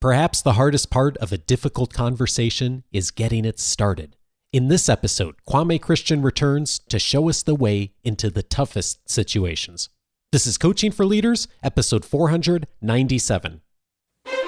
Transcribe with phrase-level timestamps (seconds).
[0.00, 4.14] Perhaps the hardest part of a difficult conversation is getting it started.
[4.52, 9.88] In this episode, Kwame Christian returns to show us the way into the toughest situations.
[10.30, 13.60] This is Coaching for Leaders, episode 497.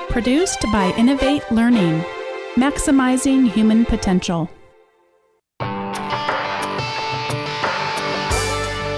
[0.08, 2.04] Produced by Innovate Learning,
[2.54, 4.48] maximizing human potential.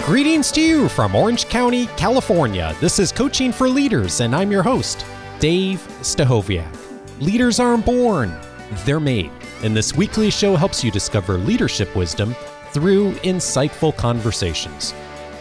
[0.05, 2.77] Greetings to you from Orange County, California.
[2.79, 5.07] This is Coaching for Leaders, and I'm your host,
[5.43, 6.72] Dave Stachowiak.
[7.20, 8.33] Leaders aren't born,
[8.84, 9.33] they're made.
[9.64, 12.37] And this weekly show helps you discover leadership wisdom
[12.70, 14.92] through insightful conversations.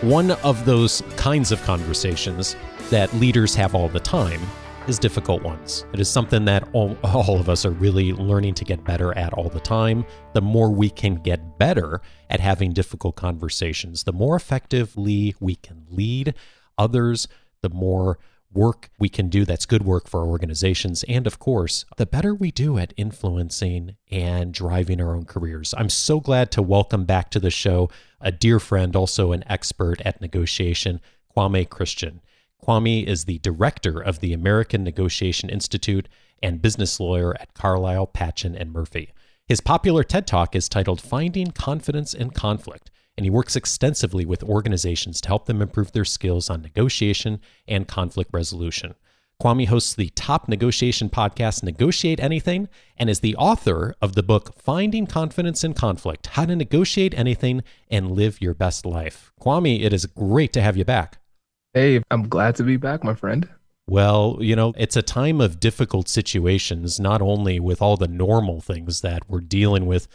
[0.01, 2.55] One of those kinds of conversations
[2.89, 4.41] that leaders have all the time
[4.87, 5.85] is difficult ones.
[5.93, 9.33] It is something that all, all, of us are really learning to get better at
[9.33, 10.03] all the time.
[10.33, 15.85] The more we can get better at having difficult conversations, the more effectively we can
[15.91, 16.33] lead
[16.79, 17.27] others,
[17.61, 18.17] the more
[18.53, 21.03] work we can do that's good work for our organizations.
[21.07, 25.73] And of course, the better we do at influencing and driving our own careers.
[25.77, 27.89] I'm so glad to welcome back to the show
[28.19, 31.01] a dear friend, also an expert at negotiation,
[31.35, 32.21] Kwame Christian.
[32.63, 36.07] Kwame is the director of the American Negotiation Institute
[36.43, 39.11] and business lawyer at Carlile, Patchen, and Murphy.
[39.47, 44.41] His popular TED Talk is titled Finding Confidence in Conflict and he works extensively with
[44.41, 48.95] organizations to help them improve their skills on negotiation and conflict resolution.
[49.39, 54.59] Kwame hosts the top negotiation podcast, Negotiate Anything, and is the author of the book
[54.59, 57.61] Finding Confidence in Conflict How to Negotiate Anything
[57.91, 59.31] and Live Your Best Life.
[59.39, 61.19] Kwame, it is great to have you back.
[61.75, 63.47] Hey, I'm glad to be back, my friend.
[63.87, 68.61] Well, you know, it's a time of difficult situations, not only with all the normal
[68.61, 70.07] things that we're dealing with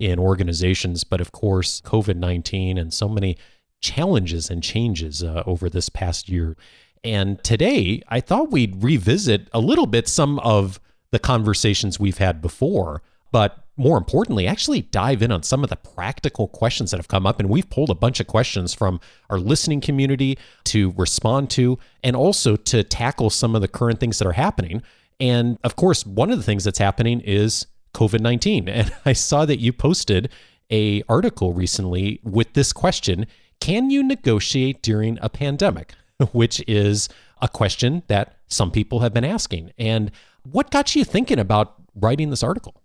[0.00, 3.36] in organizations, but of course, COVID 19 and so many
[3.80, 6.56] challenges and changes uh, over this past year.
[7.04, 10.80] And today, I thought we'd revisit a little bit some of
[11.12, 15.76] the conversations we've had before, but more importantly, actually dive in on some of the
[15.76, 17.40] practical questions that have come up.
[17.40, 19.00] And we've pulled a bunch of questions from
[19.30, 24.18] our listening community to respond to, and also to tackle some of the current things
[24.18, 24.82] that are happening.
[25.18, 28.68] And of course, one of the things that's happening is COVID 19.
[28.68, 30.30] And I saw that you posted
[30.70, 33.26] a article recently with this question
[33.60, 35.94] Can you negotiate during a pandemic?
[36.32, 37.08] Which is
[37.40, 39.72] a question that some people have been asking.
[39.78, 40.10] And
[40.42, 42.82] what got you thinking about writing this article?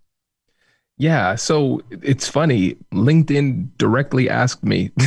[0.98, 2.76] Yeah, so it's funny.
[2.92, 4.90] LinkedIn directly asked me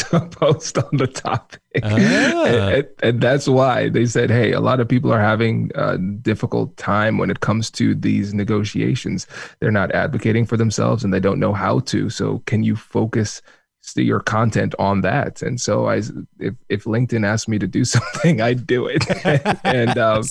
[0.00, 1.60] to post on the topic.
[1.82, 1.96] Ah.
[2.50, 6.76] And, and, that's why they said, hey, a lot of people are having a difficult
[6.76, 9.26] time when it comes to these negotiations.
[9.60, 12.10] They're not advocating for themselves and they don't know how to.
[12.10, 13.42] So, can you focus
[13.96, 15.42] your content on that.
[15.42, 15.96] And so I,
[16.38, 19.04] if, if LinkedIn asked me to do something, I'd do it.
[19.64, 20.22] and um,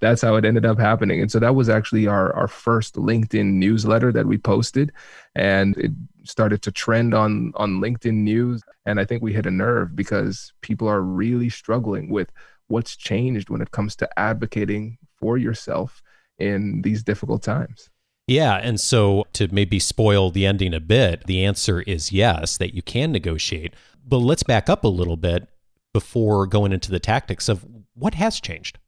[0.00, 1.20] that's how it ended up happening.
[1.20, 4.92] And so that was actually our, our first LinkedIn newsletter that we posted
[5.34, 5.92] and it
[6.28, 8.62] started to trend on, on LinkedIn news.
[8.84, 12.30] And I think we hit a nerve because people are really struggling with
[12.68, 16.02] what's changed when it comes to advocating for yourself
[16.38, 17.90] in these difficult times.
[18.26, 18.56] Yeah.
[18.56, 22.82] And so to maybe spoil the ending a bit, the answer is yes, that you
[22.82, 23.74] can negotiate.
[24.04, 25.48] But let's back up a little bit
[25.92, 27.64] before going into the tactics of
[27.94, 28.78] what has changed.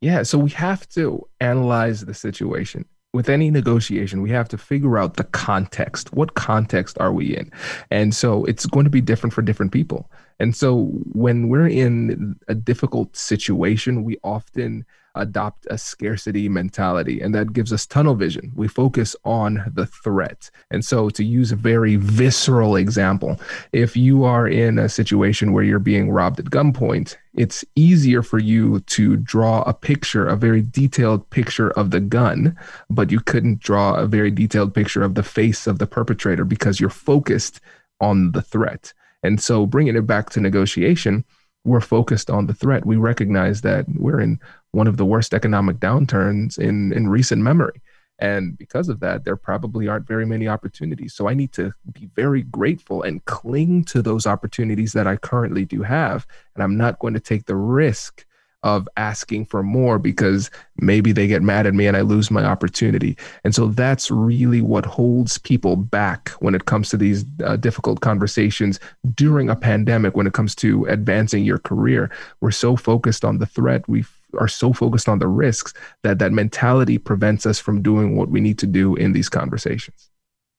[0.00, 0.22] Yeah.
[0.22, 2.86] So we have to analyze the situation.
[3.14, 6.14] With any negotiation, we have to figure out the context.
[6.14, 7.52] What context are we in?
[7.90, 10.10] And so it's going to be different for different people.
[10.40, 17.34] And so when we're in a difficult situation, we often adopt a scarcity mentality, and
[17.34, 18.52] that gives us tunnel vision.
[18.54, 20.50] We focus on the threat.
[20.70, 23.40] And so, to use a very visceral example,
[23.72, 28.38] if you are in a situation where you're being robbed at gunpoint, it's easier for
[28.38, 32.56] you to draw a picture, a very detailed picture of the gun,
[32.90, 36.80] but you couldn't draw a very detailed picture of the face of the perpetrator because
[36.80, 37.60] you're focused
[38.00, 38.92] on the threat.
[39.22, 41.24] And so, bringing it back to negotiation,
[41.64, 42.84] we're focused on the threat.
[42.84, 44.40] We recognize that we're in
[44.72, 47.80] one of the worst economic downturns in, in recent memory.
[48.18, 51.14] And because of that, there probably aren't very many opportunities.
[51.14, 55.64] So I need to be very grateful and cling to those opportunities that I currently
[55.64, 56.26] do have.
[56.54, 58.24] And I'm not going to take the risk
[58.62, 62.44] of asking for more because maybe they get mad at me and I lose my
[62.44, 63.16] opportunity.
[63.42, 68.02] And so that's really what holds people back when it comes to these uh, difficult
[68.02, 68.78] conversations
[69.16, 72.08] during a pandemic, when it comes to advancing your career.
[72.40, 73.88] We're so focused on the threat.
[73.88, 74.04] We
[74.38, 78.40] are so focused on the risks that that mentality prevents us from doing what we
[78.40, 80.10] need to do in these conversations.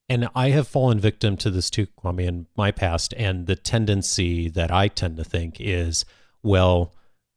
[0.10, 3.14] And I have fallen victim to this too, Kwame, in my past.
[3.18, 6.06] And the tendency that I tend to think is,
[6.44, 6.94] well,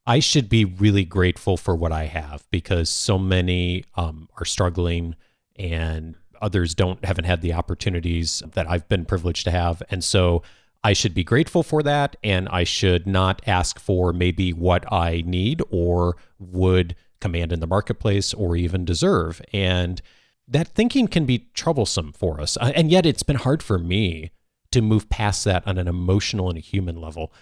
[0.07, 5.17] I should be really grateful for what I have because so many um, are struggling
[5.57, 9.83] and others don't haven't had the opportunities that I've been privileged to have.
[9.91, 10.43] And so
[10.87, 15.25] I should be grateful for that and I should not ask for maybe what I
[15.27, 19.43] need or would command in the marketplace or even deserve.
[19.53, 20.01] And
[20.47, 22.57] that thinking can be troublesome for us.
[22.59, 24.31] Uh, and yet it's been hard for me
[24.71, 27.33] to move past that on an emotional and a human level.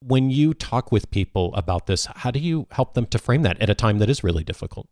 [0.00, 3.60] When you talk with people about this, how do you help them to frame that
[3.60, 4.88] at a time that is really difficult?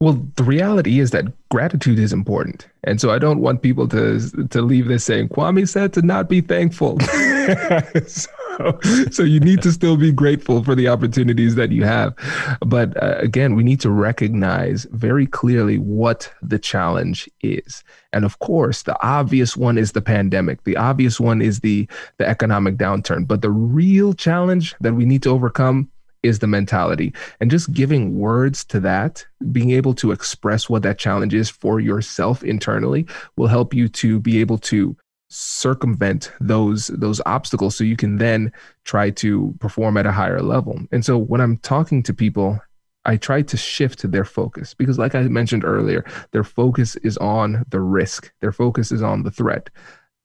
[0.00, 2.68] Well, the reality is that gratitude is important.
[2.84, 6.28] And so I don't want people to to leave this saying Kwame said to not
[6.28, 7.00] be thankful.
[8.06, 8.78] so,
[9.10, 12.14] so you need to still be grateful for the opportunities that you have.
[12.60, 17.82] But uh, again, we need to recognize very clearly what the challenge is.
[18.12, 20.62] And of course, the obvious one is the pandemic.
[20.62, 23.26] The obvious one is the the economic downturn.
[23.26, 25.90] But the real challenge that we need to overcome
[26.22, 27.12] is the mentality.
[27.40, 31.80] And just giving words to that, being able to express what that challenge is for
[31.80, 33.06] yourself internally
[33.36, 34.96] will help you to be able to
[35.30, 38.50] circumvent those those obstacles so you can then
[38.84, 40.80] try to perform at a higher level.
[40.90, 42.58] And so when I'm talking to people,
[43.04, 47.64] I try to shift their focus because like I mentioned earlier, their focus is on
[47.68, 48.32] the risk.
[48.40, 49.70] Their focus is on the threat.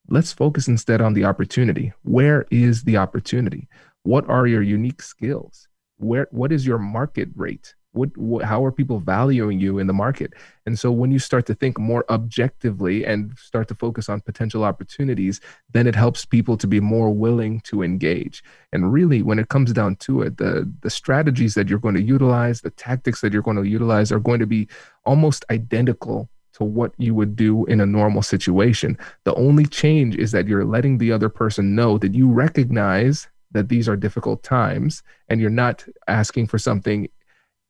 [0.10, 1.94] Let's focus instead on the opportunity.
[2.04, 3.69] Where is the opportunity?
[4.04, 5.69] What are your unique skills?
[6.03, 7.73] Where what is your market rate?
[7.94, 10.33] what, what, how are people valuing you in the market?
[10.65, 14.63] And so when you start to think more objectively and start to focus on potential
[14.63, 15.39] opportunities
[15.71, 18.44] then it helps people to be more willing to engage.
[18.71, 22.01] And really when it comes down to it the the strategies that you're going to
[22.01, 24.67] utilize the tactics that you're going to utilize are going to be
[25.05, 28.95] almost identical to what you would do in a normal situation.
[29.23, 33.69] The only change is that you're letting the other person know that you recognize that
[33.69, 37.07] these are difficult times and you're not asking for something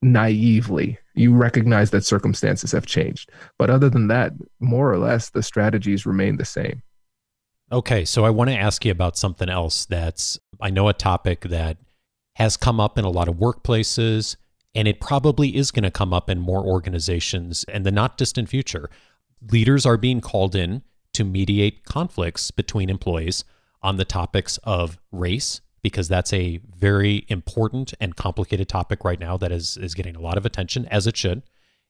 [0.01, 0.97] naively.
[1.15, 3.31] You recognize that circumstances have changed.
[3.57, 6.81] But other than that, more or less, the strategies remain the same.
[7.71, 11.41] Okay, so I want to ask you about something else that's, I know, a topic
[11.41, 11.77] that
[12.35, 14.35] has come up in a lot of workplaces,
[14.75, 18.49] and it probably is going to come up in more organizations in the not distant
[18.49, 18.89] future.
[19.51, 20.83] Leaders are being called in
[21.13, 23.43] to mediate conflicts between employees
[23.81, 29.37] on the topics of race, because that's a very important and complicated topic right now
[29.37, 31.43] that is is getting a lot of attention as it should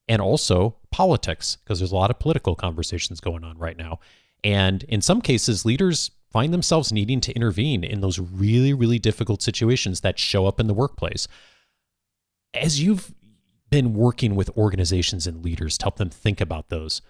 [0.09, 3.99] and also politics because there's a lot of political conversations going on right now.
[4.43, 9.41] And in some cases leaders find themselves needing to intervene in those really really difficult
[9.41, 11.27] situations that show up in the workplace.
[12.53, 13.13] As you've
[13.69, 17.01] been working with organizations and leaders to help them think about those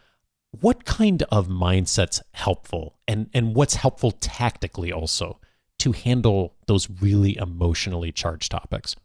[0.60, 2.96] what kind of mindsets helpful?
[3.08, 5.40] And and what's helpful tactically also
[5.84, 8.96] to handle those really emotionally charged topics?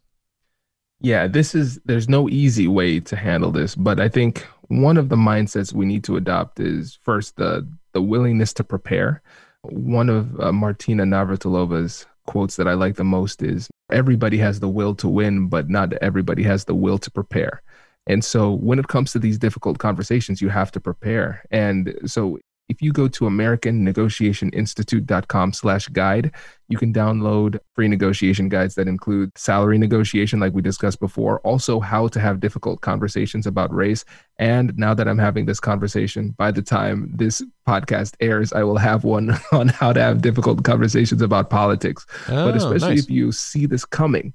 [1.00, 5.08] Yeah, this is there's no easy way to handle this, but I think one of
[5.08, 9.22] the mindsets we need to adopt is first the the willingness to prepare.
[9.62, 14.69] One of uh, Martina Navratilova's quotes that I like the most is everybody has the
[14.69, 17.62] will to win, but not everybody has the will to prepare.
[18.06, 21.42] And so when it comes to these difficult conversations, you have to prepare.
[21.50, 22.38] And so
[22.69, 26.32] if you go to americannegotiationinstitute.com slash guide
[26.69, 31.81] you can download free negotiation guides that include salary negotiation like we discussed before also
[31.81, 34.05] how to have difficult conversations about race
[34.38, 38.78] and now that i'm having this conversation by the time this podcast airs i will
[38.78, 43.04] have one on how to have difficult conversations about politics oh, but especially nice.
[43.04, 44.33] if you see this coming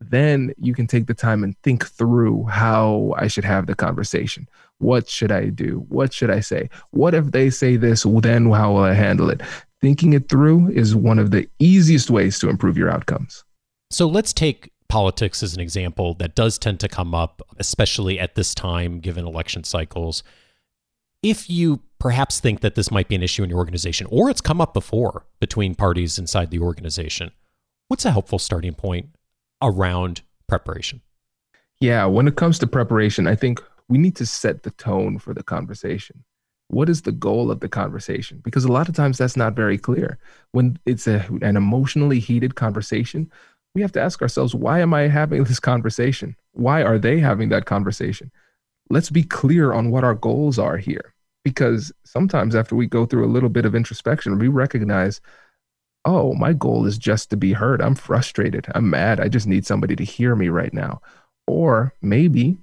[0.00, 4.48] then you can take the time and think through how I should have the conversation.
[4.78, 5.84] What should I do?
[5.88, 6.70] What should I say?
[6.90, 8.04] What if they say this?
[8.04, 9.42] Then how will I handle it?
[9.80, 13.44] Thinking it through is one of the easiest ways to improve your outcomes.
[13.90, 18.34] So let's take politics as an example that does tend to come up, especially at
[18.34, 20.22] this time, given election cycles.
[21.22, 24.40] If you perhaps think that this might be an issue in your organization, or it's
[24.40, 27.32] come up before between parties inside the organization,
[27.88, 29.10] what's a helpful starting point
[29.62, 31.00] around preparation?
[31.80, 35.32] Yeah, when it comes to preparation, I think we need to set the tone for
[35.32, 36.24] the conversation.
[36.68, 38.40] What is the goal of the conversation?
[38.44, 40.18] Because a lot of times that's not very clear.
[40.52, 43.30] When it's a, an emotionally heated conversation,
[43.74, 46.36] we have to ask ourselves, why am I having this conversation?
[46.52, 48.30] Why are they having that conversation?
[48.90, 51.14] Let's be clear on what our goals are here.
[51.44, 55.20] Because sometimes after we go through a little bit of introspection, we recognize
[56.08, 57.82] oh, my goal is just to be heard.
[57.82, 58.66] I'm frustrated.
[58.74, 59.20] I'm mad.
[59.20, 61.02] I just need somebody to hear me right now.
[61.46, 62.56] Or maybe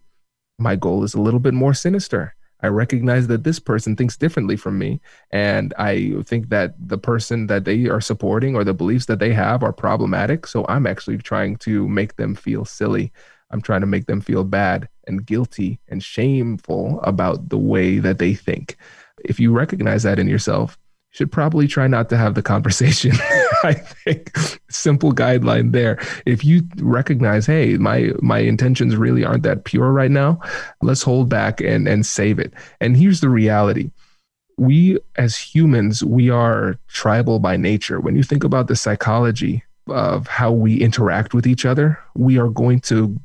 [0.58, 2.34] my goal is a little bit more sinister.
[2.64, 5.00] I recognize that this person thinks differently from me.
[5.30, 9.32] And I think that the person that they are supporting or the beliefs that they
[9.34, 10.48] have are problematic.
[10.48, 13.12] So I'm actually trying to make them feel silly.
[13.52, 18.18] I'm trying to make them feel bad and guilty and shameful about the way that
[18.18, 18.78] they think.
[19.24, 20.80] If you recognize that in yourself,
[21.16, 23.14] should probably try not to have the conversation.
[23.64, 24.38] I think
[24.70, 25.98] simple guideline there.
[26.26, 30.42] If you recognize, hey, my my intentions really aren't that pure right now,
[30.82, 32.54] let's hold back and and save it.
[32.82, 33.92] And here's the reality.
[34.58, 38.02] We as humans, we are tribal by nature.
[38.02, 42.50] When you think about the psychology of how we interact with each other, we are
[42.50, 43.18] going to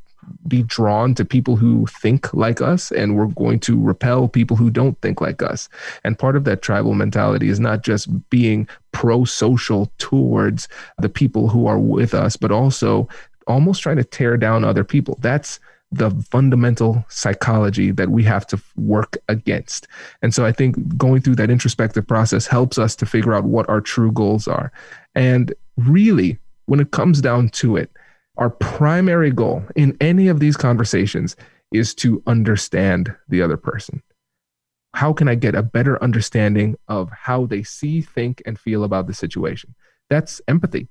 [0.47, 4.71] be drawn to people who think like us and we're going to repel people who
[4.71, 5.69] don't think like us.
[6.05, 11.49] And part of that tribal mentality is not just being pro social towards the people
[11.49, 13.09] who are with us, but also
[13.47, 15.19] almost trying to tear down other people.
[15.21, 15.61] That's
[15.93, 19.89] the fundamental psychology that we have to work against.
[20.23, 23.69] And so I think going through that introspective process helps us to figure out what
[23.69, 24.71] our true goals are.
[25.15, 27.91] And really, when it comes down to it,
[28.41, 31.37] our primary goal in any of these conversations
[31.73, 34.03] is to understand the other person.
[34.95, 39.07] How can I get a better understanding of how they see, think, and feel about
[39.07, 39.75] the situation?
[40.09, 40.89] That's empathy.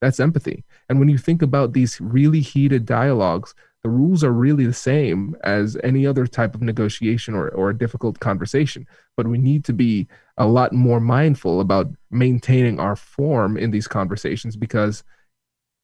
[0.00, 0.62] That's empathy.
[0.88, 5.34] And when you think about these really heated dialogues, the rules are really the same
[5.42, 8.86] as any other type of negotiation or, or a difficult conversation.
[9.16, 13.88] But we need to be a lot more mindful about maintaining our form in these
[13.88, 15.02] conversations because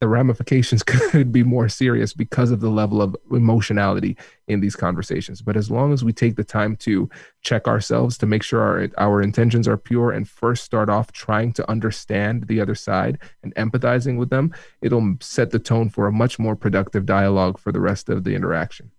[0.00, 4.16] the ramifications could be more serious because of the level of emotionality
[4.48, 5.40] in these conversations.
[5.40, 7.08] But as long as we take the time to
[7.42, 11.52] check ourselves to make sure our, our intentions are pure and first start off trying
[11.54, 16.12] to understand the other side and empathizing with them, it'll set the tone for a
[16.12, 18.90] much more productive dialogue for the rest of the interaction.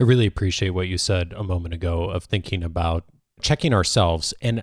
[0.00, 3.04] I really appreciate what you said a moment ago of thinking about
[3.40, 4.34] checking ourselves.
[4.40, 4.62] And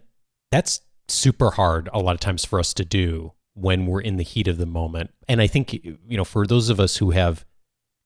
[0.52, 4.24] that's super hard a lot of times for us to do when we're in the
[4.24, 5.12] heat of the moment.
[5.28, 7.46] And I think, you know, for those of us who have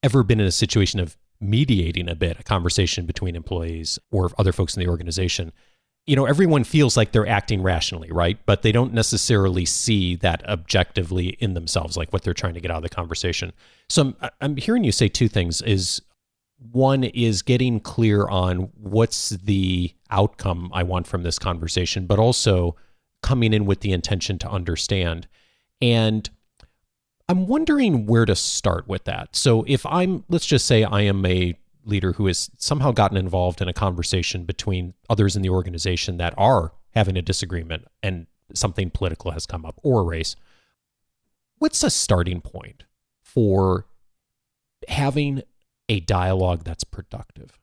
[0.02, 4.52] ever been in a situation of mediating a bit, a conversation between employees or other
[4.52, 5.52] folks in the organization,
[6.06, 8.38] you know, everyone feels like they're acting rationally, right?
[8.46, 12.72] But they don't necessarily see that objectively in themselves, like what they're trying to get
[12.72, 13.52] out of the conversation.
[13.90, 16.02] So I'm, I'm hearing you say two things is
[16.72, 22.76] one is getting clear on what's the outcome I want from this conversation, but also
[23.22, 25.28] coming in with the intention to understand.
[25.82, 26.30] And
[27.28, 29.36] I'm wondering where to start with that.
[29.36, 33.62] So if I'm, let's just say I am a leader who has somehow gotten involved
[33.62, 38.90] in a conversation between others in the organization that are having a disagreement and something
[38.90, 40.36] political has come up or a race.
[41.60, 42.84] What's a starting point
[43.22, 43.86] for
[44.88, 45.44] having
[45.88, 47.60] a dialogue that's productive?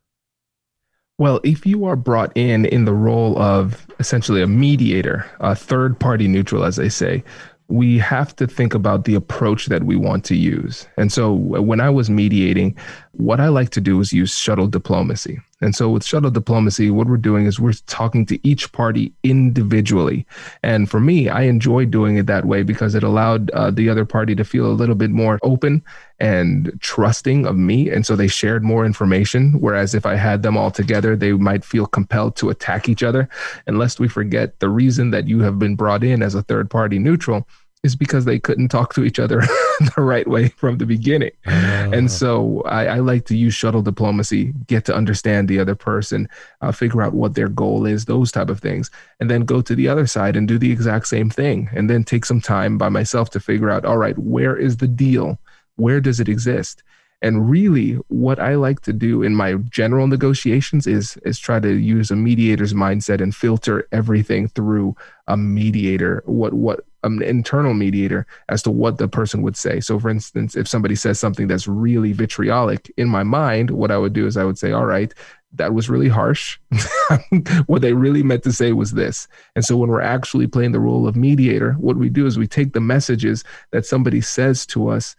[1.19, 5.99] Well, if you are brought in in the role of essentially a mediator, a third
[5.99, 7.25] party neutral, as they say,
[7.69, 10.87] we have to think about the approach that we want to use.
[10.97, 12.77] And so uh, when I was mediating,
[13.13, 15.41] what I like to do is use shuttle diplomacy.
[15.63, 20.27] And so with shuttle diplomacy, what we're doing is we're talking to each party individually.
[20.63, 24.05] And for me, I enjoy doing it that way because it allowed uh, the other
[24.05, 25.83] party to feel a little bit more open
[26.21, 27.89] and trusting of me.
[27.89, 29.55] And so they shared more information.
[29.59, 33.29] Whereas if I had them all together, they might feel compelled to attack each other.
[33.67, 36.71] And lest we forget, the reason that you have been brought in as a third
[36.71, 37.49] party neutral
[37.87, 39.41] is because they couldn't talk to each other
[39.97, 41.31] the right way from the beginning.
[41.47, 41.91] Uh.
[41.93, 46.29] And so I, I, like to use shuttle diplomacy, get to understand the other person,
[46.61, 48.91] uh, figure out what their goal is, those type of things,
[49.21, 51.71] and then go to the other side and do the exact same thing.
[51.73, 54.89] And then take some time by myself to figure out, all right, where is the
[54.89, 55.39] deal?
[55.77, 56.83] Where does it exist?
[57.27, 61.73] And really, what I like to do in my general negotiations is is try to
[61.75, 64.95] use a mediator's mindset and filter everything through
[65.27, 66.23] a mediator.
[66.27, 69.81] What what an internal mediator as to what the person would say.
[69.81, 73.99] So, for instance, if somebody says something that's really vitriolic in my mind, what I
[73.99, 75.13] would do is I would say, "All right,
[75.55, 76.61] that was really harsh.
[77.67, 79.27] what they really meant to say was this.
[79.57, 82.47] And so when we're actually playing the role of mediator, what we do is we
[82.47, 83.43] take the messages
[83.73, 85.17] that somebody says to us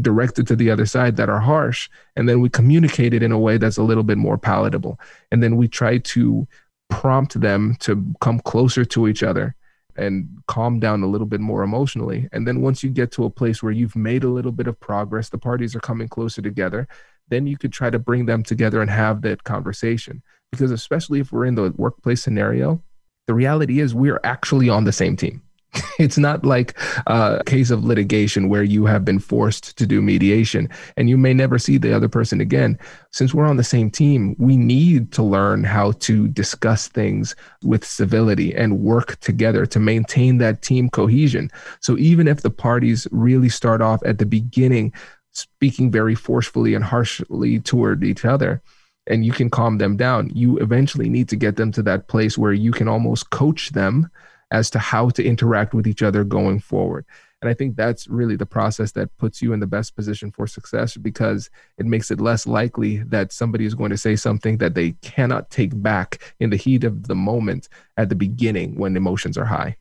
[0.00, 3.38] directed to the other side that are harsh and then we communicate it in a
[3.38, 4.98] way that's a little bit more palatable.
[5.30, 6.46] And then we try to
[6.90, 9.54] prompt them to come closer to each other
[9.96, 12.28] and calm down a little bit more emotionally.
[12.32, 14.78] And then once you get to a place where you've made a little bit of
[14.78, 16.88] progress the parties are coming closer together
[17.30, 20.22] then you could try to bring them together and have that conversation.
[20.50, 22.82] Because especially if we're in the workplace scenario
[23.26, 25.42] the reality is we're actually on the same team
[25.98, 30.68] It's not like a case of litigation where you have been forced to do mediation
[30.96, 32.78] and you may never see the other person again.
[33.10, 37.84] Since we're on the same team, we need to learn how to discuss things with
[37.84, 41.50] civility and work together to maintain that team cohesion.
[41.80, 44.92] So even if the parties really start off at the beginning
[45.32, 48.60] speaking very forcefully and harshly toward each other,
[49.06, 52.36] and you can calm them down, you eventually need to get them to that place
[52.36, 54.10] where you can almost coach them
[54.50, 57.04] as to how to interact with each other going forward.
[57.40, 60.46] And I think that's really the process that puts you in the best position for
[60.46, 64.74] success because it makes it less likely that somebody is going to say something that
[64.74, 69.38] they cannot take back in the heat of the moment at the beginning when emotions
[69.38, 69.76] are high.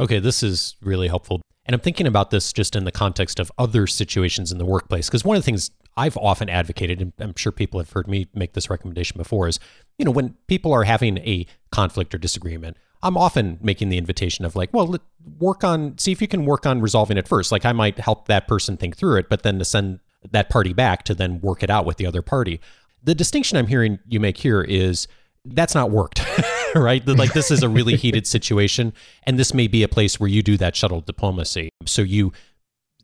[0.00, 1.42] Okay, this is really helpful.
[1.66, 5.08] And I'm thinking about this just in the context of other situations in the workplace
[5.08, 8.26] because one of the things I've often advocated, and I'm sure people have heard me
[8.34, 9.60] make this recommendation before, is
[9.98, 14.44] you know when people are having a conflict or disagreement, I'm often making the invitation
[14.44, 14.96] of like, well,
[15.38, 17.50] work on, see if you can work on resolving it first.
[17.50, 20.72] Like I might help that person think through it, but then to send that party
[20.72, 22.60] back to then work it out with the other party.
[23.02, 25.08] The distinction I'm hearing you make here is
[25.44, 26.24] that's not worked,
[26.74, 27.06] right?
[27.06, 28.92] Like this is a really heated situation,
[29.24, 31.70] and this may be a place where you do that shuttle diplomacy.
[31.86, 32.32] So you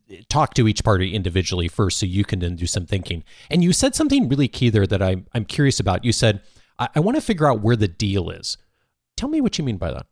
[0.08, 3.24] eh, talk to each party individually first, so you can then do some thinking.
[3.50, 6.04] And you said something really key there that I'm I'm curious about.
[6.04, 6.40] You said
[6.78, 8.56] I, I want to figure out where the deal is.
[9.18, 10.06] Tell me what you mean by that.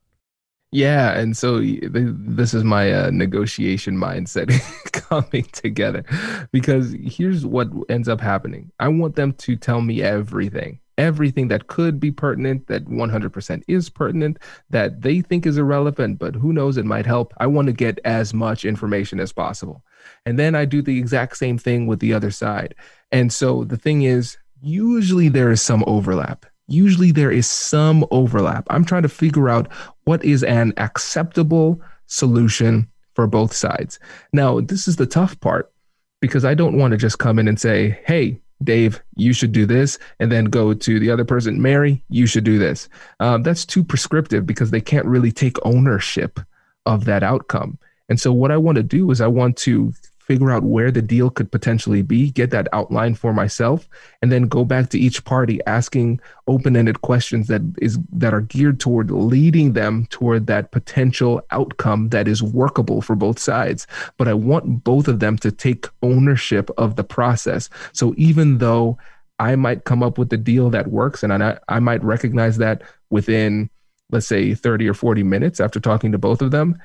[0.73, 4.51] Yeah, and so this is my uh, negotiation mindset
[4.93, 6.05] coming together
[6.51, 8.73] because here's what ends up happening.
[8.81, 13.89] I want them to tell me everything, everything that could be pertinent, that 100% is
[13.89, 17.33] pertinent, that they think is irrelevant, but who knows, it might help.
[17.39, 19.85] I want to get as much information as possible.
[20.27, 22.75] And then I do the exact same thing with the other side.
[23.13, 28.67] And so the thing is, usually there is some overlap usually there is some overlap.
[28.71, 29.71] I'm trying to figure out
[30.05, 33.99] what is an acceptable solution for both sides.
[34.33, 35.73] Now, this is the tough part
[36.21, 39.67] because I don't want to just come in and say, hey, Dave, you should do
[39.67, 42.89] this, and then go to the other person, Mary, you should do this.
[43.21, 46.41] Um, that's too prescriptive because they can't really take ownership
[46.87, 47.79] of that outcome.
[48.09, 49.93] And so, what I want to do is, I want to
[50.27, 53.89] figure out where the deal could potentially be, get that outline for myself,
[54.21, 58.81] and then go back to each party asking open-ended questions that is that are geared
[58.81, 63.87] toward leading them toward that potential outcome that is workable for both sides.
[64.17, 67.71] But I want both of them to take ownership of the process.
[67.93, 68.99] So even though
[69.39, 72.83] I might come up with the deal that works and I, I might recognize that
[73.11, 73.71] within
[74.11, 76.79] let's say 30 or 40 minutes after talking to both of them,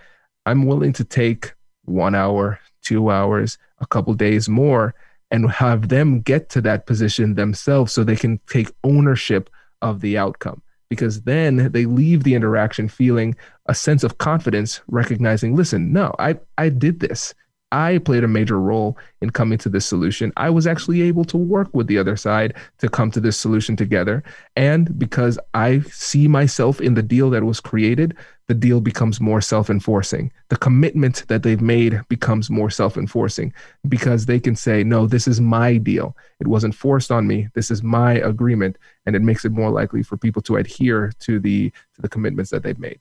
[0.45, 1.53] I'm willing to take
[1.85, 4.93] one hour, two hours, a couple days more,
[5.29, 9.49] and have them get to that position themselves so they can take ownership
[9.81, 10.61] of the outcome.
[10.89, 13.35] Because then they leave the interaction feeling
[13.67, 17.33] a sense of confidence, recognizing, listen, no, I, I did this.
[17.71, 20.33] I played a major role in coming to this solution.
[20.37, 23.75] I was actually able to work with the other side to come to this solution
[23.75, 24.23] together.
[24.55, 28.15] And because I see myself in the deal that was created,
[28.47, 30.31] the deal becomes more self enforcing.
[30.49, 33.53] The commitment that they've made becomes more self enforcing
[33.87, 36.17] because they can say, no, this is my deal.
[36.41, 37.47] It wasn't forced on me.
[37.53, 38.77] This is my agreement.
[39.05, 42.51] And it makes it more likely for people to adhere to the, to the commitments
[42.51, 42.99] that they've made.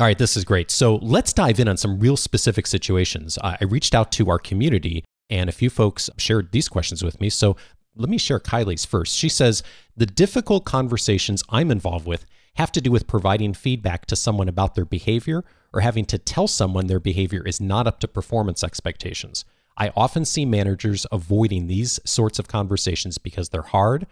[0.00, 0.70] All right, this is great.
[0.70, 3.36] So let's dive in on some real specific situations.
[3.42, 7.28] I reached out to our community and a few folks shared these questions with me.
[7.28, 7.56] So
[7.96, 9.16] let me share Kylie's first.
[9.16, 9.64] She says,
[9.96, 14.76] The difficult conversations I'm involved with have to do with providing feedback to someone about
[14.76, 19.44] their behavior or having to tell someone their behavior is not up to performance expectations.
[19.76, 24.06] I often see managers avoiding these sorts of conversations because they're hard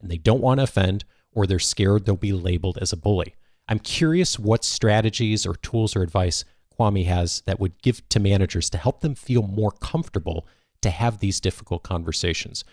[0.00, 3.34] and they don't want to offend or they're scared they'll be labeled as a bully.
[3.72, 6.44] I'm curious what strategies or tools or advice
[6.78, 10.46] Kwame has that would give to managers to help them feel more comfortable
[10.82, 12.66] to have these difficult conversations.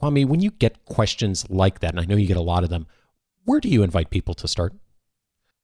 [0.00, 2.70] Kwame, when you get questions like that, and I know you get a lot of
[2.70, 2.86] them,
[3.44, 4.74] where do you invite people to start?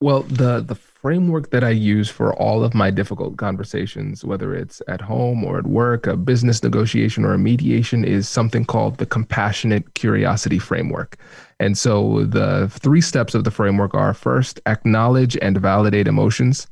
[0.00, 4.82] Well, the the framework that I use for all of my difficult conversations, whether it's
[4.86, 9.06] at home or at work, a business negotiation or a mediation, is something called the
[9.06, 11.16] compassionate curiosity framework.
[11.58, 16.66] And so the three steps of the framework are first, acknowledge and validate emotions.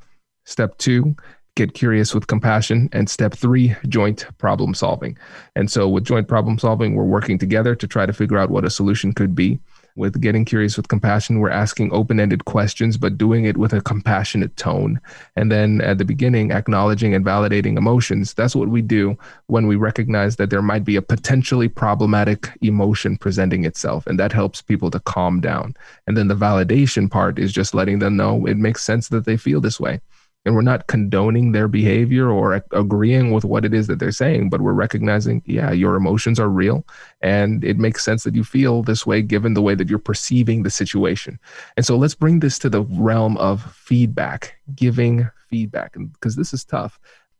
[0.44, 1.16] Step two,
[1.54, 2.90] get curious with compassion.
[2.92, 5.16] And step three, joint problem solving.
[5.56, 8.66] And so with joint problem solving, we're working together to try to figure out what
[8.66, 9.58] a solution could be
[9.98, 13.80] with getting curious with compassion, we're asking open ended questions, but doing it with a
[13.80, 15.00] compassionate tone.
[15.36, 18.32] And then at the beginning, acknowledging and validating emotions.
[18.32, 23.18] That's what we do when we recognize that there might be a potentially problematic emotion
[23.18, 24.06] presenting itself.
[24.06, 25.74] And that helps people to calm down.
[26.06, 29.36] And then the validation part is just letting them know it makes sense that they
[29.36, 30.00] feel this way.
[30.48, 34.48] And we're not condoning their behavior or agreeing with what it is that they're saying
[34.48, 36.84] but we're recognizing yeah your emotions are real
[37.20, 40.62] and it makes sense that you feel this way given the way that you're perceiving
[40.62, 41.38] the situation.
[41.76, 46.64] And so let's bring this to the realm of feedback giving feedback because this is
[46.64, 46.98] tough.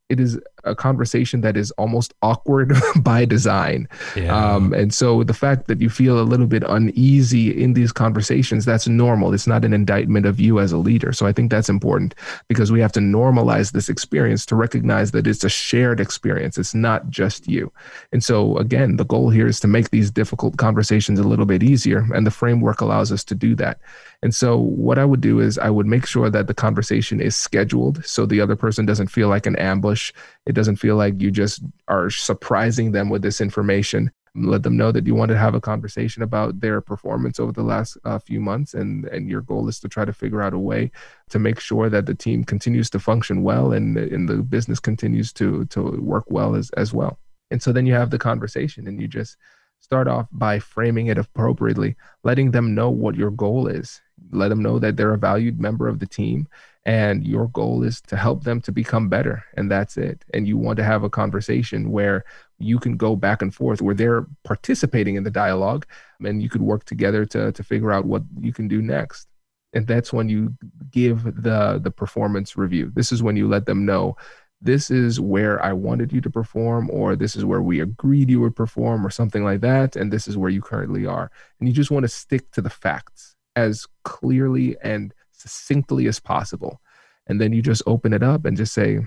[0.08, 3.88] It is a conversation that is almost awkward by design.
[4.16, 4.34] Yeah.
[4.34, 8.64] Um, and so the fact that you feel a little bit uneasy in these conversations,
[8.64, 9.34] that's normal.
[9.34, 11.12] It's not an indictment of you as a leader.
[11.12, 12.14] So I think that's important
[12.48, 16.58] because we have to normalize this experience to recognize that it's a shared experience.
[16.58, 17.72] It's not just you.
[18.12, 21.62] And so again, the goal here is to make these difficult conversations a little bit
[21.62, 22.06] easier.
[22.14, 23.80] And the framework allows us to do that.
[24.22, 27.36] And so what I would do is I would make sure that the conversation is
[27.36, 30.12] scheduled so the other person doesn't feel like an ambush.
[30.46, 34.10] It doesn't feel like you just are surprising them with this information.
[34.34, 37.62] Let them know that you want to have a conversation about their performance over the
[37.62, 40.58] last uh, few months, and and your goal is to try to figure out a
[40.58, 40.90] way
[41.30, 45.32] to make sure that the team continues to function well and and the business continues
[45.34, 45.80] to to
[46.14, 47.14] work well as as well.
[47.52, 49.36] And so then you have the conversation, and you just
[49.80, 51.94] start off by framing it appropriately,
[52.24, 54.00] letting them know what your goal is
[54.32, 56.48] let them know that they're a valued member of the team
[56.84, 60.56] and your goal is to help them to become better and that's it and you
[60.56, 62.24] want to have a conversation where
[62.58, 65.86] you can go back and forth where they're participating in the dialogue
[66.24, 69.28] and you could work together to to figure out what you can do next
[69.74, 70.54] and that's when you
[70.90, 74.16] give the the performance review this is when you let them know
[74.60, 78.40] this is where I wanted you to perform, or this is where we agreed you
[78.40, 79.94] would perform, or something like that.
[79.94, 81.30] And this is where you currently are.
[81.60, 86.80] And you just want to stick to the facts as clearly and succinctly as possible.
[87.26, 89.00] And then you just open it up and just say,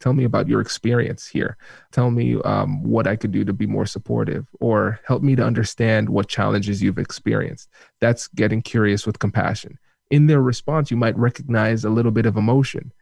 [0.00, 1.56] Tell me about your experience here.
[1.92, 5.44] Tell me um, what I could do to be more supportive, or help me to
[5.44, 7.68] understand what challenges you've experienced.
[8.00, 9.78] That's getting curious with compassion.
[10.10, 12.92] In their response, you might recognize a little bit of emotion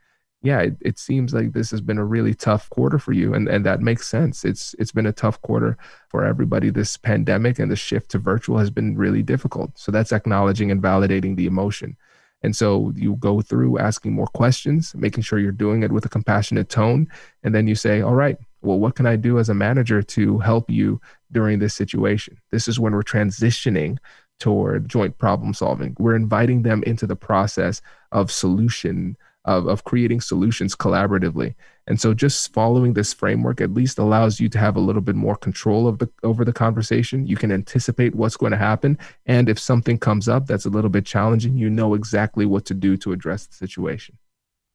[0.43, 3.47] yeah, it, it, seems like this has been a really tough quarter for you, and
[3.47, 4.45] and that makes sense.
[4.45, 5.77] It's it's been a tough quarter
[6.09, 6.71] for everybody.
[6.71, 9.79] This pandemic and the shift to virtual has been really difficult.
[9.79, 11.97] So that's acknowledging and validating the emotion.
[12.43, 16.09] And so you go through asking more questions, making sure you're doing it with a
[16.09, 17.07] compassionate tone,
[17.43, 20.39] and then you say, "All right, well, what can I do as a manager to
[20.39, 21.01] help you
[21.31, 23.99] during this situation?" This is when we're transitioning
[24.39, 25.95] toward joint problem solving.
[25.99, 31.55] We're inviting them into the process of solution of, of creating solutions collaboratively.
[31.87, 35.17] And so just following this framework at least allows you to have a little bit
[35.17, 37.27] more control of the over the conversation.
[37.27, 38.99] You can anticipate what's going to happen.
[39.27, 42.75] And if something comes up that's a little bit challenging, you know exactly what to
[42.75, 44.19] do to address the situation.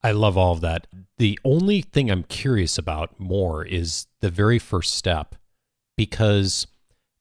[0.04, 0.88] I love all of that.
[1.18, 5.36] The only thing I'm curious about more is the very first step
[5.98, 6.68] because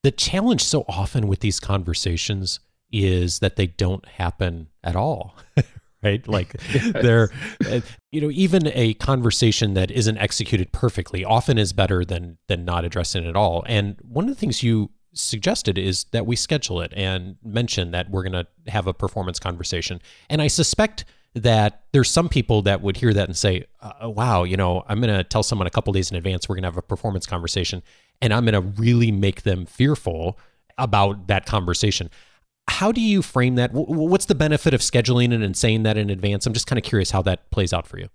[0.03, 2.61] the challenge so often with these conversations
[2.93, 5.35] is that they don't happen at all,
[6.05, 6.27] right?
[6.29, 6.93] Like yes.
[6.93, 7.31] they're,
[7.69, 7.81] uh,
[8.13, 12.85] you know, even a conversation that isn't executed perfectly often is better than than not
[12.85, 13.65] addressing it at all.
[13.67, 18.11] And one of the things you suggested is that we schedule it and mention that
[18.11, 20.01] we're going to have a performance conversation.
[20.29, 24.45] And I suspect that there's some people that would hear that and say, uh, "Wow,
[24.45, 26.69] you know, I'm going to tell someone a couple days in advance we're going to
[26.69, 27.83] have a performance conversation,
[28.21, 30.39] and I'm going to really make them fearful
[30.79, 32.11] about that conversation."
[32.69, 33.73] How do you frame that?
[33.73, 36.47] What's the benefit of scheduling it and saying that in advance?
[36.47, 38.09] I'm just kind of curious how that plays out for you.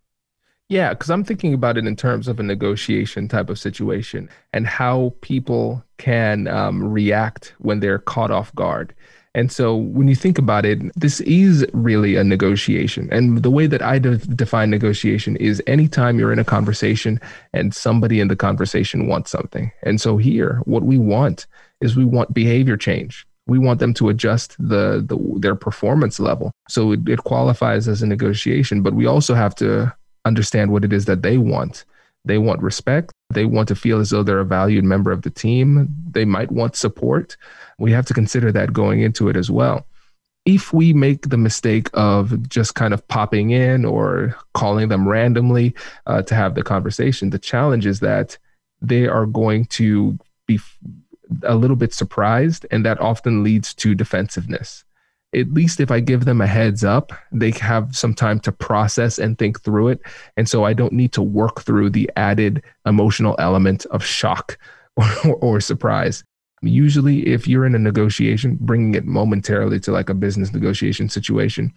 [0.69, 4.67] Yeah, because I'm thinking about it in terms of a negotiation type of situation and
[4.67, 8.93] how people can um, react when they're caught off guard.
[9.33, 13.09] And so when you think about it, this is really a negotiation.
[13.11, 17.19] And the way that I de- define negotiation is anytime you're in a conversation
[17.53, 19.71] and somebody in the conversation wants something.
[19.83, 21.47] And so here, what we want
[21.81, 26.51] is we want behavior change we want them to adjust the, the their performance level.
[26.67, 29.93] So it, it qualifies as a negotiation but we also have to
[30.25, 31.85] understand what it is that they want.
[32.25, 33.11] They want respect.
[33.31, 35.87] They want to feel as though they're a valued member of the team.
[36.11, 37.37] They might want support.
[37.77, 39.85] We have to consider that going into it as well.
[40.45, 45.75] If we make the mistake of just kind of popping in or calling them randomly
[46.07, 48.37] uh, to have the conversation the challenge is that
[48.81, 50.59] they are going to be
[51.43, 54.83] a little bit surprised, and that often leads to defensiveness.
[55.35, 59.19] At least if I give them a heads up, they have some time to process
[59.19, 60.01] and think through it.
[60.37, 64.57] And so I don't need to work through the added emotional element of shock
[64.95, 66.23] or, or surprise.
[66.61, 71.71] Usually, if you're in a negotiation, bringing it momentarily to like a business negotiation situation,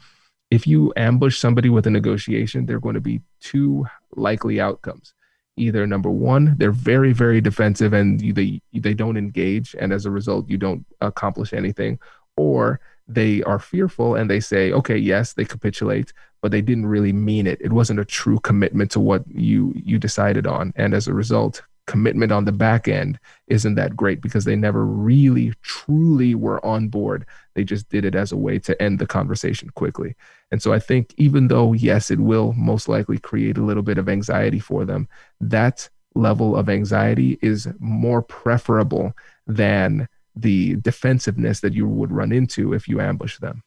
[0.51, 3.87] if you ambush somebody with a negotiation, there are going to be two
[4.17, 5.15] likely outcomes
[5.57, 10.11] either number one they're very very defensive and they they don't engage and as a
[10.11, 11.99] result you don't accomplish anything
[12.37, 17.13] or they are fearful and they say, okay, yes, they capitulate, but they didn't really
[17.13, 17.61] mean it.
[17.61, 21.63] It wasn't a true commitment to what you you decided on, and as a result,
[21.87, 23.19] commitment on the back end
[23.49, 27.27] isn't that great because they never really truly were on board.
[27.55, 30.15] They just did it as a way to end the conversation quickly.
[30.51, 33.99] And so I think even though yes, it will most likely create a little bit
[33.99, 35.09] of anxiety for them,
[35.41, 39.13] that level of anxiety is more preferable
[39.47, 43.63] than the defensiveness that you would run into if you ambush them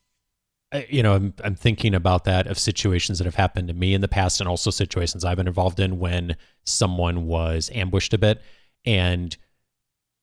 [0.90, 4.02] you know, I'm, I'm thinking about that of situations that have happened to me in
[4.02, 8.42] the past and also situations I've been involved in when someone was ambushed a bit.
[8.86, 9.36] And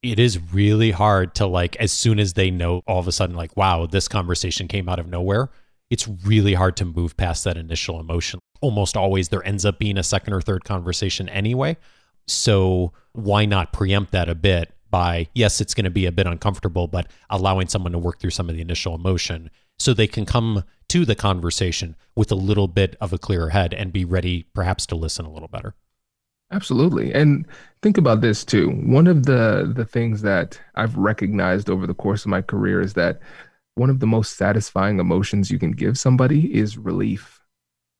[0.02, 3.36] it is really hard to like, as soon as they know all of a sudden,
[3.36, 5.50] like, wow, this conversation came out of nowhere,
[5.90, 8.40] it's really hard to move past that initial emotion.
[8.60, 11.76] Almost always there ends up being a second or third conversation anyway.
[12.26, 16.26] So why not preempt that a bit by, yes, it's going to be a bit
[16.26, 19.50] uncomfortable, but allowing someone to work through some of the initial emotion
[19.82, 23.72] so they can come to the conversation with a little bit of a clearer head
[23.74, 25.74] and be ready perhaps to listen a little better.
[26.52, 27.12] Absolutely.
[27.14, 27.46] And
[27.80, 28.70] think about this too.
[28.70, 32.92] One of the the things that I've recognized over the course of my career is
[32.92, 33.20] that
[33.74, 37.40] one of the most satisfying emotions you can give somebody is relief.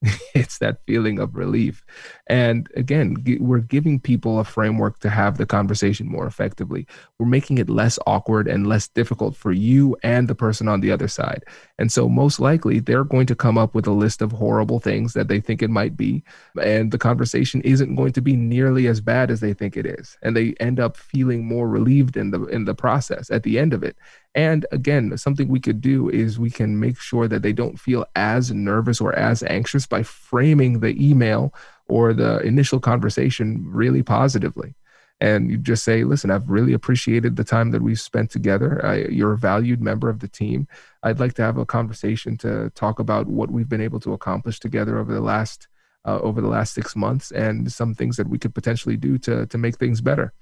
[0.35, 1.83] it's that feeling of relief.
[2.27, 6.87] And again, g- we're giving people a framework to have the conversation more effectively.
[7.19, 10.91] We're making it less awkward and less difficult for you and the person on the
[10.91, 11.43] other side.
[11.77, 15.13] And so, most likely, they're going to come up with a list of horrible things
[15.13, 16.23] that they think it might be.
[16.61, 20.17] And the conversation isn't going to be nearly as bad as they think it is.
[20.21, 23.73] And they end up feeling more relieved in the in the process at the end
[23.73, 23.97] of it.
[24.35, 28.05] And again, something we could do is we can make sure that they don't feel
[28.15, 31.53] as nervous or as anxious by framing the email
[31.87, 34.75] or the initial conversation really positively.
[35.19, 38.85] And you just say, listen, I've really appreciated the time that we've spent together.
[38.85, 40.67] I, you're a valued member of the team.
[41.01, 44.59] I'd like to have a conversation to talk about what we've been able to accomplish
[44.59, 45.67] together over the last
[46.05, 49.45] uh, over the last six months and some things that we could potentially do to
[49.45, 50.33] to make things better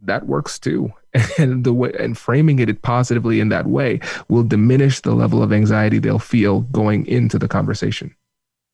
[0.00, 0.92] that works too
[1.38, 5.52] and the way and framing it positively in that way will diminish the level of
[5.52, 8.14] anxiety they'll feel going into the conversation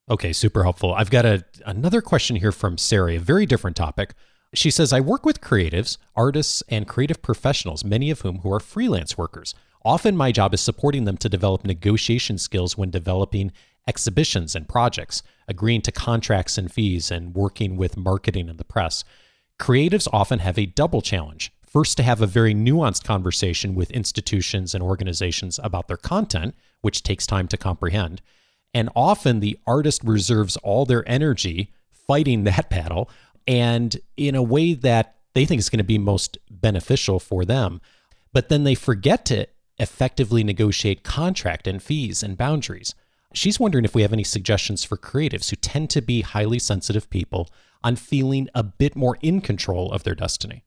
[0.08, 4.14] okay super helpful i've got a another question here from sarah a very different topic
[4.52, 8.60] she says i work with creatives artists and creative professionals many of whom who are
[8.60, 13.52] freelance workers often my job is supporting them to develop negotiation skills when developing
[13.86, 19.04] exhibitions and projects agreeing to contracts and fees and working with marketing and the press
[19.58, 21.52] creatives often have a double challenge.
[21.66, 27.02] First, to have a very nuanced conversation with institutions and organizations about their content, which
[27.02, 28.22] takes time to comprehend.
[28.74, 33.08] And often the artist reserves all their energy fighting that battle
[33.46, 37.80] and in a way that they think is going to be most beneficial for them.
[38.32, 39.46] But then they forget to
[39.78, 42.94] effectively negotiate contract and fees and boundaries.
[43.32, 47.10] She's wondering if we have any suggestions for creatives who tend to be highly sensitive
[47.10, 47.48] people
[47.82, 50.64] on feeling a bit more in control of their destiny.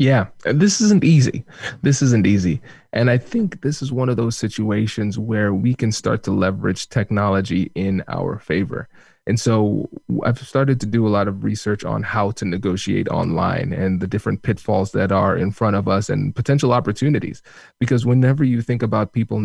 [0.00, 1.44] Yeah, this isn't easy.
[1.82, 2.62] This isn't easy.
[2.94, 6.88] And I think this is one of those situations where we can start to leverage
[6.88, 8.88] technology in our favor.
[9.26, 9.90] And so
[10.24, 14.06] I've started to do a lot of research on how to negotiate online and the
[14.06, 17.42] different pitfalls that are in front of us and potential opportunities.
[17.78, 19.36] Because whenever you think about people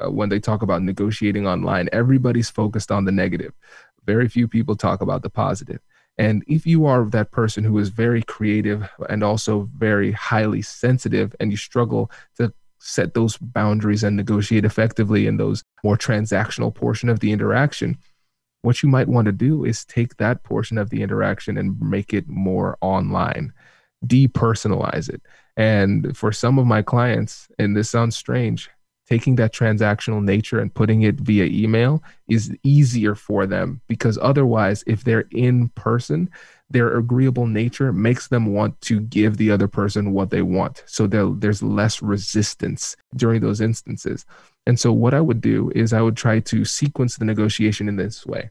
[0.00, 3.52] uh, when they talk about negotiating online, everybody's focused on the negative.
[4.06, 5.80] Very few people talk about the positive.
[6.18, 11.34] And if you are that person who is very creative and also very highly sensitive,
[11.38, 17.08] and you struggle to set those boundaries and negotiate effectively in those more transactional portion
[17.08, 17.96] of the interaction,
[18.62, 22.12] what you might want to do is take that portion of the interaction and make
[22.12, 23.52] it more online,
[24.04, 25.22] depersonalize it.
[25.56, 28.70] And for some of my clients, and this sounds strange,
[29.08, 34.84] taking that transactional nature and putting it via email is easier for them because otherwise
[34.86, 36.30] if they're in person
[36.70, 40.84] their agreeable nature makes them want to give the other person what they want.
[40.84, 44.26] So there's less resistance during those instances.
[44.66, 47.96] And so what i would do is i would try to sequence the negotiation in
[47.96, 48.50] this way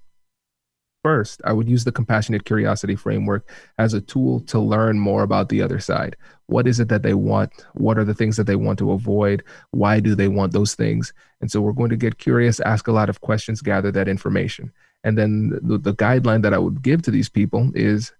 [1.03, 5.49] First, I would use the compassionate curiosity framework as a tool to learn more about
[5.49, 6.17] the other side.
[6.47, 7.51] What is it that they want?
[7.73, 9.43] What are the things that they want to avoid?
[9.71, 11.13] Why do they want those things?
[11.39, 14.71] And so we're going to get curious, ask a lot of questions, gather that information.
[15.03, 18.11] And then the, the guideline that I would give to these people is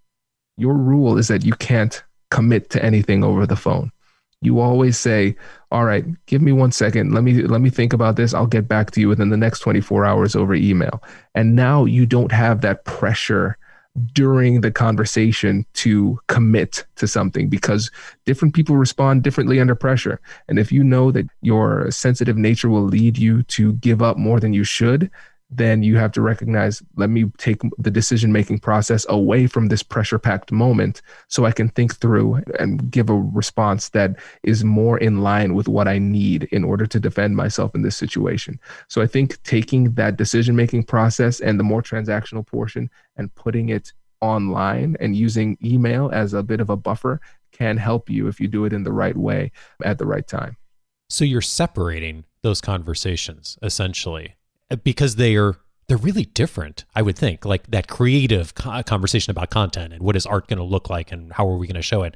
[0.57, 3.91] your rule is that you can't commit to anything over the phone
[4.41, 5.36] you always say
[5.71, 7.13] all right give me one second.
[7.13, 8.34] Let me let me think about this.
[8.34, 11.04] I'll get back to you within the next 24 hours over email.
[11.36, 13.58] And now you don't have that pressure
[14.13, 17.89] during the conversation to commit to something because
[18.26, 20.19] different people respond differently under pressure.
[20.47, 24.39] And if you know that your sensitive nature will lead you to give up more
[24.39, 25.10] than you should,
[25.49, 29.81] then you have to recognize let me take the decision making process away from this
[29.81, 34.97] pressure packed moment so I can think through and give a response that is more
[34.97, 38.60] in line with what I need in order to defend myself in this situation.
[38.89, 43.69] So I think taking that decision making process and the more transactional portion and putting
[43.69, 47.21] it online and using email as a bit of a buffer
[47.53, 49.51] can help you if you do it in the right way
[49.83, 50.57] at the right time.
[51.10, 54.36] So you're separating those conversations essentially
[54.84, 57.45] because they are they're really different i would think.
[57.45, 61.12] Like that creative co- conversation about content and what is art going to look like
[61.12, 62.15] and how are we going to show it.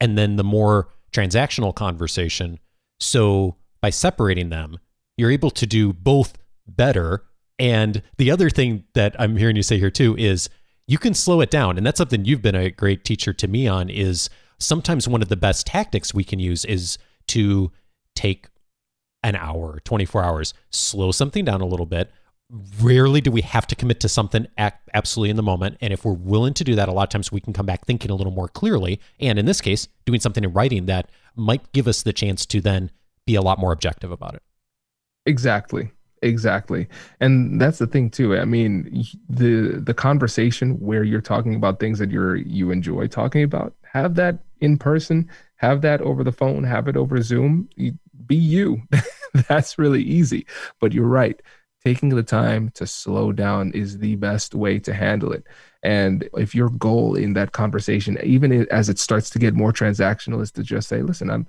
[0.00, 2.58] And then the more transactional conversation.
[3.00, 4.78] So by separating them
[5.16, 7.24] you're able to do both better.
[7.58, 10.48] And the other thing that i'm hearing you say here too is
[10.86, 11.78] you can slow it down.
[11.78, 14.28] And that's something you've been a great teacher to me on is
[14.58, 17.72] sometimes one of the best tactics we can use is to
[18.14, 18.48] take
[19.24, 22.12] an hour, 24 hours, slow something down a little bit.
[22.80, 25.78] Rarely do we have to commit to something absolutely in the moment.
[25.80, 27.86] And if we're willing to do that, a lot of times we can come back
[27.86, 29.00] thinking a little more clearly.
[29.18, 32.60] And in this case, doing something in writing that might give us the chance to
[32.60, 32.90] then
[33.26, 34.42] be a lot more objective about it.
[35.26, 35.90] Exactly
[36.22, 36.88] exactly
[37.20, 41.98] and that's the thing too i mean the the conversation where you're talking about things
[41.98, 46.64] that you're you enjoy talking about have that in person have that over the phone
[46.64, 47.68] have it over zoom
[48.26, 48.82] be you.
[49.48, 50.46] That's really easy.
[50.80, 51.40] But you're right.
[51.84, 55.44] Taking the time to slow down is the best way to handle it.
[55.82, 60.40] And if your goal in that conversation, even as it starts to get more transactional,
[60.40, 61.46] is to just say, listen, I'm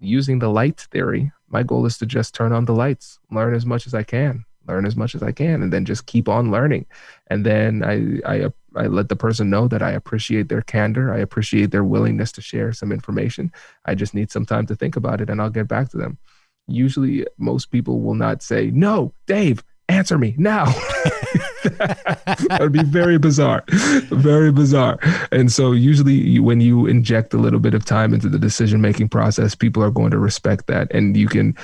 [0.00, 1.32] using the light theory.
[1.48, 4.44] My goal is to just turn on the lights, learn as much as I can,
[4.66, 6.86] learn as much as I can, and then just keep on learning.
[7.28, 11.12] And then I, I I let the person know that I appreciate their candor.
[11.12, 13.52] I appreciate their willingness to share some information.
[13.84, 16.18] I just need some time to think about it and I'll get back to them.
[16.66, 20.64] Usually, most people will not say, No, Dave, answer me now.
[21.64, 24.98] that would be very bizarre, very bizarre.
[25.30, 29.10] And so, usually, when you inject a little bit of time into the decision making
[29.10, 30.90] process, people are going to respect that.
[30.90, 31.54] And you can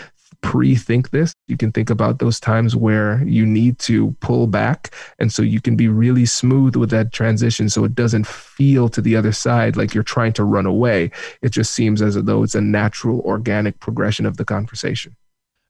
[0.43, 1.35] pre think this.
[1.49, 4.95] You can think about those times where you need to pull back.
[5.19, 9.01] And so you can be really smooth with that transition so it doesn't feel to
[9.01, 11.11] the other side like you're trying to run away.
[11.43, 15.17] It just seems as though it's a natural, organic progression of the conversation.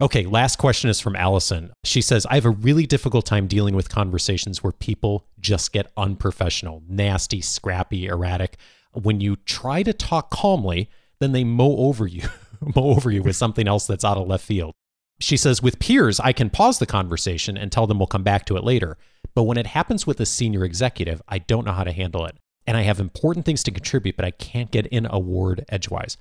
[0.02, 1.72] Okay, last question is from Allison.
[1.84, 5.92] She says, I have a really difficult time dealing with conversations where people just get
[5.94, 8.56] unprofessional, nasty, scrappy, erratic.
[8.92, 12.22] When you try to talk calmly, then they mow over you.
[12.60, 14.72] mow over you with something else that's out of left field.
[15.20, 18.46] She says, with peers, I can pause the conversation and tell them we'll come back
[18.46, 18.96] to it later.
[19.34, 22.36] But when it happens with a senior executive, I don't know how to handle it.
[22.66, 26.16] And I have important things to contribute, but I can't get in a word edgewise.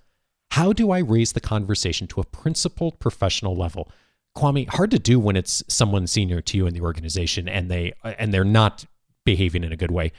[0.52, 3.89] How do I raise the conversation to a principled professional level?
[4.36, 7.93] Kwame, hard to do when it's someone senior to you in the organization and they
[8.04, 8.86] and they're not
[9.25, 10.12] behaving in a good way.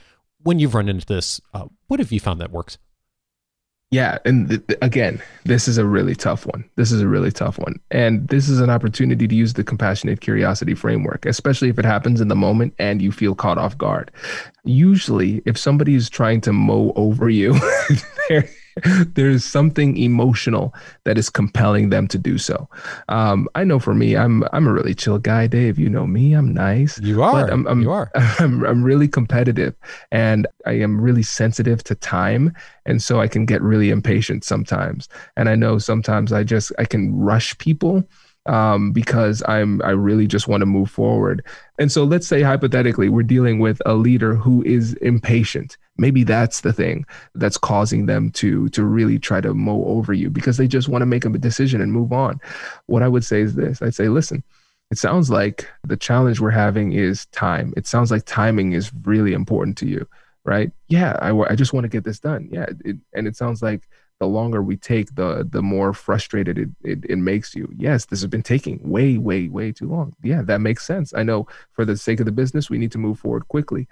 [0.43, 2.79] When you've run into this, uh, what have you found that works?
[3.93, 6.65] Yeah, and th- again, this is a really tough one.
[6.77, 7.81] This is a really tough one.
[7.91, 12.21] And this is an opportunity to use the compassionate curiosity framework, especially if it happens
[12.21, 14.13] in the moment and you feel caught off guard.
[14.63, 17.59] Usually, if somebody is trying to mow over you,
[19.15, 22.69] there's something emotional that is compelling them to do so.
[23.09, 25.79] Um, I know for me, I'm I'm a really chill guy, Dave.
[25.79, 26.99] You know me, I'm nice.
[27.01, 27.51] You are.
[27.51, 28.11] I'm, I'm, you are.
[28.15, 29.75] I'm, I'm really competitive,
[30.11, 32.55] and I am really sensitive to time,
[32.87, 35.09] and so I can get really impatient sometimes.
[35.37, 38.05] And I know sometimes I just I can rush people
[38.47, 41.45] um, because I'm I really just want to move forward.
[41.79, 45.77] And so let's say hypothetically we're dealing with a leader who is impatient.
[45.99, 50.31] Maybe that's the thing that's causing them to to really try to mow over you
[50.31, 52.41] because they just want to make a decision and move on.
[52.87, 54.43] What I would say is this: I'd say, listen.
[54.91, 57.73] It sounds like the challenge we're having is time.
[57.77, 60.05] It sounds like timing is really important to you,
[60.45, 60.73] right?
[60.89, 62.49] Yeah, I, I just want to get this done.
[62.51, 63.89] Yeah, it, and it sounds like
[64.21, 67.73] the longer we take, the the more frustrated it, it, it makes you.
[67.77, 70.15] Yes, this has been taking way, way, way too long.
[70.23, 71.13] Yeah, that makes sense.
[71.15, 73.89] I know for the sake of the business, we need to move forward quickly.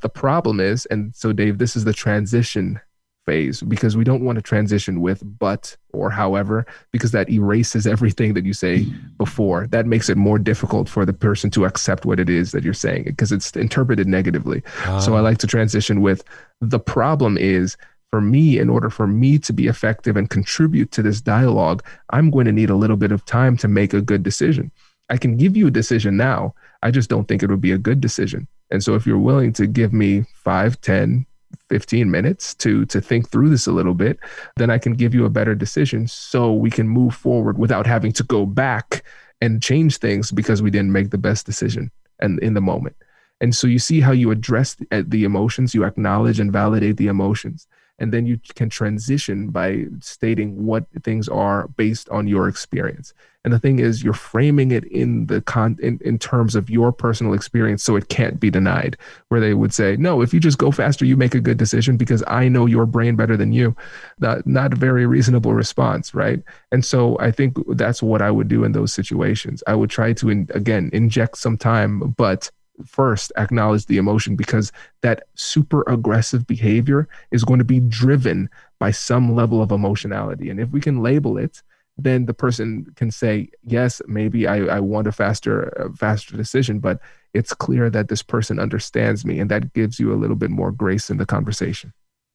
[0.00, 2.80] The problem is, and so Dave, this is the transition
[3.26, 8.34] phase because we don't want to transition with but or however because that erases everything
[8.34, 8.84] that you say
[9.16, 12.64] before that makes it more difficult for the person to accept what it is that
[12.64, 14.60] you're saying because it's interpreted negatively
[15.00, 15.22] so i ah.
[15.22, 16.24] like to transition with
[16.60, 17.76] the problem is
[18.12, 22.30] for me, in order for me to be effective and contribute to this dialogue, I'm
[22.30, 24.70] going to need a little bit of time to make a good decision.
[25.08, 26.54] I can give you a decision now.
[26.82, 28.46] I just don't think it would be a good decision.
[28.70, 31.24] And so if you're willing to give me five, ten,
[31.70, 34.18] 15 minutes to to think through this a little bit
[34.56, 38.10] then i can give you a better decision so we can move forward without having
[38.10, 39.04] to go back
[39.42, 41.90] and change things because we didn't make the best decision
[42.20, 42.96] and in the moment
[43.42, 47.66] and so you see how you address the emotions you acknowledge and validate the emotions
[47.98, 53.14] and then you can transition by stating what things are based on your experience.
[53.44, 56.92] And the thing is you're framing it in the con in, in terms of your
[56.92, 58.96] personal experience so it can't be denied
[59.28, 61.96] where they would say no if you just go faster you make a good decision
[61.96, 63.74] because i know your brain better than you.
[64.20, 66.40] Not not a very reasonable response right?
[66.70, 69.62] And so i think that's what i would do in those situations.
[69.66, 72.50] I would try to in, again inject some time but
[72.84, 78.48] first acknowledge the emotion because that super aggressive behavior is going to be driven
[78.78, 80.50] by some level of emotionality.
[80.50, 81.62] And if we can label it,
[81.98, 86.78] then the person can say, yes, maybe I, I want a faster, a faster decision,
[86.78, 87.00] but
[87.34, 89.38] it's clear that this person understands me.
[89.38, 91.92] And that gives you a little bit more grace in the conversation.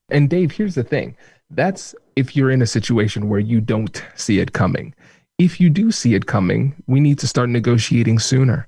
[0.10, 1.18] And Dave, here's the thing
[1.50, 4.94] that's if you're in a situation where you don't see it coming.
[5.38, 8.68] If you do see it coming, we need to start negotiating sooner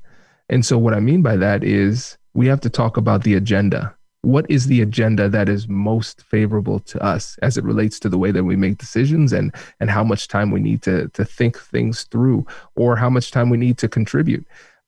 [0.50, 3.96] and so, what I mean by that is we have to talk about the agenda.
[4.22, 8.18] What is the agenda that is most favorable to us as it relates to the
[8.18, 11.58] way that we make decisions and, and how much time we need to, to think
[11.58, 12.46] things through
[12.76, 14.46] or how much time we need to contribute?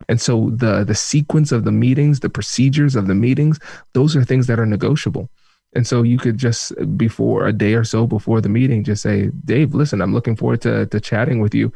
[0.10, 3.60] And so the the sequence of the meetings, the procedures of the meetings,
[3.94, 5.30] those are things that are negotiable.
[5.74, 9.30] And so you could just before a day or so before the meeting, just say,
[9.46, 11.72] Dave, listen, I'm looking forward to, to chatting with you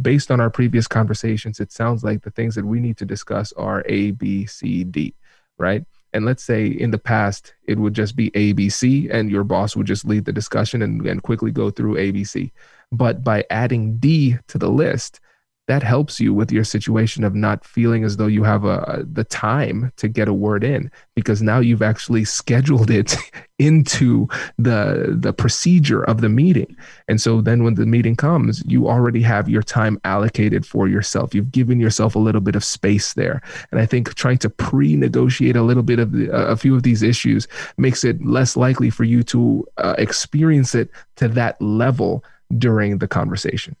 [0.00, 3.52] based on our previous conversations, it sounds like the things that we need to discuss
[3.54, 5.14] are A, B, C, D,
[5.58, 5.84] right?
[6.12, 9.86] And let's say in the past, it would just be ABC, and your boss would
[9.86, 12.50] just lead the discussion and, and quickly go through ABC.
[12.92, 15.20] But by adding D to the list,
[15.66, 19.24] that helps you with your situation of not feeling as though you have a, the
[19.24, 23.16] time to get a word in because now you've actually scheduled it
[23.58, 26.76] into the the procedure of the meeting.
[27.08, 31.34] And so then when the meeting comes you already have your time allocated for yourself.
[31.34, 33.42] You've given yourself a little bit of space there.
[33.70, 37.02] And i think trying to pre-negotiate a little bit of the, a few of these
[37.02, 42.22] issues makes it less likely for you to uh, experience it to that level
[42.58, 43.74] during the conversation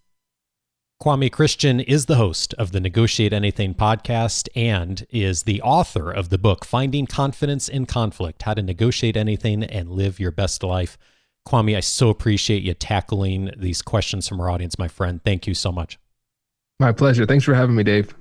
[1.02, 6.30] Kwame Christian is the host of the Negotiate Anything podcast and is the author of
[6.30, 10.96] the book Finding Confidence in Conflict How to Negotiate Anything and Live Your Best Life.
[11.46, 15.20] Kwame, I so appreciate you tackling these questions from our audience, my friend.
[15.22, 15.98] Thank you so much.
[16.80, 17.26] My pleasure.
[17.26, 18.14] Thanks for having me, Dave.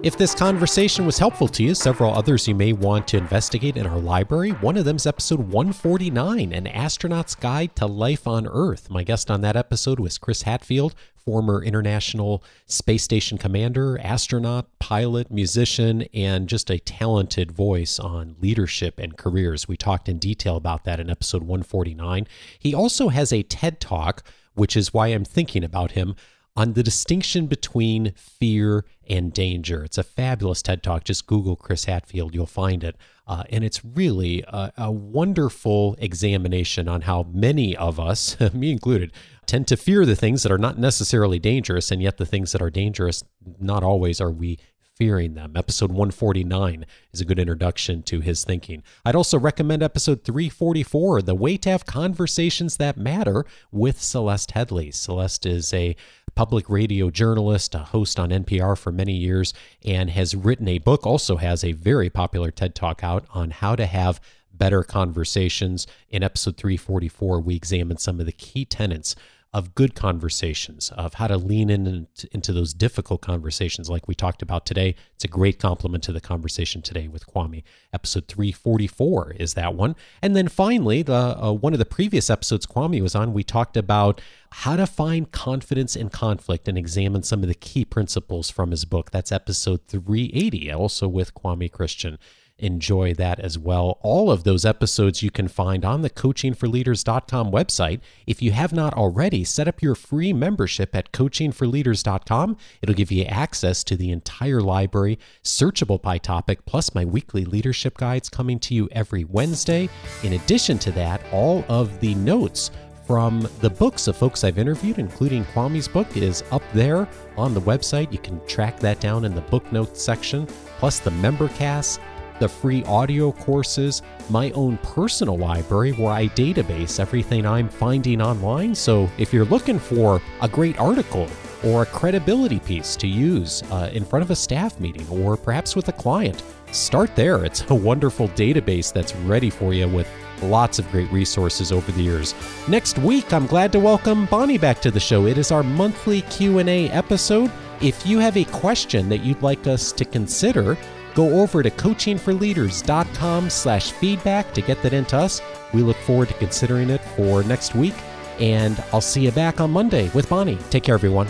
[0.00, 3.84] If this conversation was helpful to you, several others you may want to investigate in
[3.84, 4.50] our library.
[4.50, 8.90] One of them is episode 149 An Astronaut's Guide to Life on Earth.
[8.90, 15.32] My guest on that episode was Chris Hadfield, former International Space Station commander, astronaut, pilot,
[15.32, 19.66] musician, and just a talented voice on leadership and careers.
[19.66, 22.28] We talked in detail about that in episode 149.
[22.56, 24.22] He also has a TED Talk,
[24.54, 26.14] which is why I'm thinking about him
[26.58, 29.84] on the distinction between fear and danger.
[29.84, 31.04] It's a fabulous TED Talk.
[31.04, 32.96] Just Google Chris Hadfield, you'll find it.
[33.28, 39.12] Uh, and it's really a, a, wonderful examination on how many of us, me included,
[39.46, 42.60] tend to fear the things that are not necessarily dangerous, and yet the things that
[42.60, 43.22] are dangerous,
[43.60, 44.58] not always are we
[44.98, 45.52] fearing them.
[45.54, 48.82] Episode 149 is a good introduction to his thinking.
[49.04, 54.92] I'd also recommend episode 344, The Way to Have Conversations That Matter, with Celeste Headlee.
[54.92, 55.94] Celeste is a
[56.38, 59.52] public radio journalist, a host on NPR for many years,
[59.84, 63.74] and has written a book, also has a very popular TED Talk out on how
[63.74, 64.20] to have
[64.52, 65.88] better conversations.
[66.10, 69.16] In episode 344, we examine some of the key tenets
[69.54, 74.42] of good conversations, of how to lean in into those difficult conversations like we talked
[74.42, 74.94] about today.
[75.14, 77.62] It's a great complement to the conversation today with Kwame.
[77.92, 79.96] Episode 344 is that one.
[80.20, 83.78] And then finally, the uh, one of the previous episodes Kwame was on, we talked
[83.78, 84.20] about
[84.50, 88.84] how to find confidence in conflict and examine some of the key principles from his
[88.84, 89.10] book.
[89.12, 92.18] That's episode 380, also with Kwame Christian
[92.58, 93.98] enjoy that as well.
[94.02, 98.00] All of those episodes you can find on the coachingforleaders.com website.
[98.26, 102.56] If you have not already, set up your free membership at coachingforleaders.com.
[102.82, 107.96] It'll give you access to the entire library, searchable by topic, plus my weekly leadership
[107.96, 109.88] guides coming to you every Wednesday.
[110.22, 112.70] In addition to that, all of the notes
[113.08, 117.60] from the books of folks I've interviewed, including Kwame's book, is up there on the
[117.62, 118.12] website.
[118.12, 120.46] You can track that down in the book notes section,
[120.78, 122.00] plus the member cast
[122.38, 128.74] the free audio courses, my own personal library where I database everything I'm finding online.
[128.74, 131.28] So if you're looking for a great article
[131.64, 135.74] or a credibility piece to use uh, in front of a staff meeting or perhaps
[135.74, 137.44] with a client, start there.
[137.44, 140.08] It's a wonderful database that's ready for you with
[140.42, 142.34] lots of great resources over the years.
[142.68, 145.26] Next week, I'm glad to welcome Bonnie back to the show.
[145.26, 147.50] It is our monthly Q&A episode.
[147.80, 150.76] If you have a question that you'd like us to consider,
[151.18, 155.42] go over to coachingforleaders.com slash feedback to get that into us.
[155.74, 157.94] We look forward to considering it for next week.
[158.38, 160.58] And I'll see you back on Monday with Bonnie.
[160.70, 161.26] Take care, everyone.